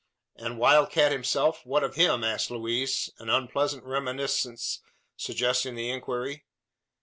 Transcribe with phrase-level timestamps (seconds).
[0.35, 4.79] "And Wild Cat himself what of him?" asked Louise, an unpleasant reminiscence
[5.15, 6.43] suggesting the inquiry.